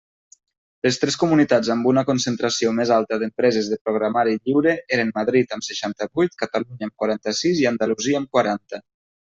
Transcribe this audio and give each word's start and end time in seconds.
Les 0.85 0.95
tres 1.01 1.17
comunitats 1.23 1.69
amb 1.73 1.89
una 1.91 2.03
concentració 2.07 2.71
més 2.79 2.93
alta 2.97 3.21
d'empreses 3.25 3.69
de 3.75 3.79
programari 3.85 4.35
lliure 4.41 4.75
eren 4.99 5.15
Madrid, 5.21 5.55
amb 5.59 5.69
seixanta-vuit, 5.71 6.39
Catalunya, 6.45 6.91
amb 6.91 7.01
quaranta-sis, 7.05 7.65
i 7.65 7.71
Andalusia, 7.75 8.23
amb 8.25 8.37
quaranta. 8.39 8.87